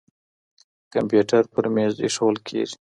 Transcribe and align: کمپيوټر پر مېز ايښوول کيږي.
کمپيوټر 0.93 1.43
پر 1.53 1.65
مېز 1.75 1.93
ايښوول 2.05 2.37
کيږي. 2.47 2.75